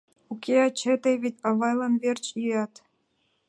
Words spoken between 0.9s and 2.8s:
тый вет авыйлан верч йӱат...